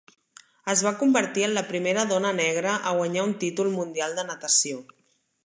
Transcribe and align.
Es 0.71 0.79
va 0.85 0.93
convertir 1.01 1.43
en 1.47 1.53
la 1.57 1.63
primera 1.67 2.05
dona 2.13 2.31
negra 2.39 2.73
a 2.77 2.95
guanyar 3.01 3.27
un 3.29 3.37
títol 3.45 3.71
mundial 3.77 4.19
de 4.23 4.27
natació. 4.33 4.83